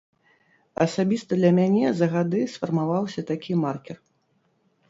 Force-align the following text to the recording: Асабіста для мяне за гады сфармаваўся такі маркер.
Асабіста 0.85 1.31
для 1.41 1.51
мяне 1.59 1.85
за 1.99 2.07
гады 2.15 2.41
сфармаваўся 2.55 3.25
такі 3.31 3.59
маркер. 3.67 3.97